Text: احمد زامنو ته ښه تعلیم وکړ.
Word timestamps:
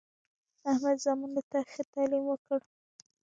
احمد 0.71 0.97
زامنو 1.03 1.41
ته 1.51 1.59
ښه 1.71 1.83
تعلیم 1.93 2.23
وکړ. 2.27 2.59